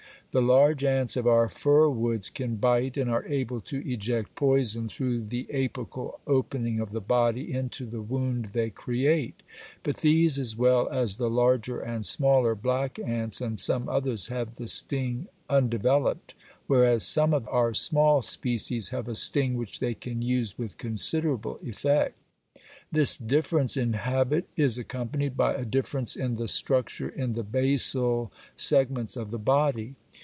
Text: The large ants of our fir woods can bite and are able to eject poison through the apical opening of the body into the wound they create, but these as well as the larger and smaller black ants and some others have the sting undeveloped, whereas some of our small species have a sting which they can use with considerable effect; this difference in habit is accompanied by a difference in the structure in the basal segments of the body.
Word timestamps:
The 0.33 0.41
large 0.41 0.85
ants 0.85 1.17
of 1.17 1.27
our 1.27 1.49
fir 1.49 1.89
woods 1.89 2.29
can 2.29 2.55
bite 2.55 2.95
and 2.95 3.11
are 3.11 3.25
able 3.25 3.59
to 3.67 3.85
eject 3.85 4.33
poison 4.35 4.87
through 4.87 5.25
the 5.25 5.43
apical 5.53 6.19
opening 6.25 6.79
of 6.79 6.91
the 6.91 7.01
body 7.01 7.51
into 7.51 7.85
the 7.85 8.01
wound 8.01 8.51
they 8.53 8.69
create, 8.69 9.43
but 9.83 9.97
these 9.97 10.39
as 10.39 10.55
well 10.55 10.87
as 10.87 11.17
the 11.17 11.29
larger 11.29 11.81
and 11.81 12.05
smaller 12.05 12.55
black 12.55 12.97
ants 12.97 13.41
and 13.41 13.59
some 13.59 13.89
others 13.89 14.29
have 14.29 14.55
the 14.55 14.69
sting 14.69 15.27
undeveloped, 15.49 16.33
whereas 16.65 17.03
some 17.05 17.33
of 17.33 17.45
our 17.49 17.73
small 17.73 18.21
species 18.21 18.87
have 18.87 19.09
a 19.09 19.15
sting 19.15 19.55
which 19.55 19.81
they 19.81 19.93
can 19.93 20.21
use 20.21 20.57
with 20.57 20.77
considerable 20.77 21.59
effect; 21.61 22.15
this 22.89 23.17
difference 23.17 23.75
in 23.75 23.93
habit 23.93 24.47
is 24.55 24.77
accompanied 24.77 25.35
by 25.35 25.53
a 25.53 25.65
difference 25.65 26.15
in 26.15 26.35
the 26.35 26.47
structure 26.47 27.09
in 27.09 27.33
the 27.33 27.43
basal 27.43 28.31
segments 28.55 29.17
of 29.17 29.31
the 29.31 29.37
body. 29.39 29.95